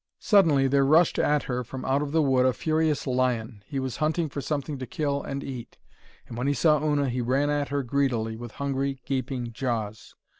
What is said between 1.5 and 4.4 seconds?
from out of the wood a furious lion. He was hunting